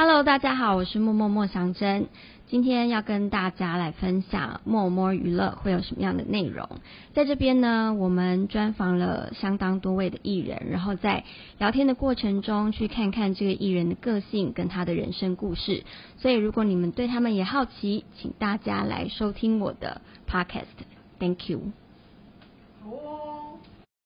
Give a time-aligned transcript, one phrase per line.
[0.00, 2.06] Hello，大家好，我是默默莫祥珍。
[2.46, 6.68] 今天要跟大家来分享默默娱乐会有什么样的内容。
[7.14, 11.24] 在这边呢，我们专访了相当多位的艺人，然后在
[11.58, 15.82] 聊天的过程中，去看看这个艺人的个性跟他的人生故事。
[16.18, 20.78] 所以，如果你们对他们也好奇，请大家来收听我的 Podcast。
[21.18, 21.72] Thank you。